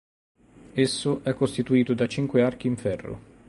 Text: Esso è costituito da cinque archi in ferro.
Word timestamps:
Esso 0.75 1.19
è 1.23 1.35
costituito 1.35 1.93
da 1.93 2.07
cinque 2.07 2.41
archi 2.41 2.65
in 2.65 2.75
ferro. 2.75 3.19